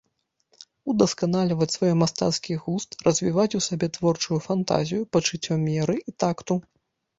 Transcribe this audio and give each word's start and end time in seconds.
Удасканальваць 0.93 1.67
свой 1.75 1.93
мастацкі 2.03 2.57
густ, 2.63 2.97
развіваць 3.09 3.47
у 3.61 3.63
сабе 3.67 3.87
творчую 3.99 4.39
фантазію, 4.49 5.01
пачуццё 5.13 5.61
меры 5.71 6.01
і 6.09 6.19
такту. 6.27 6.61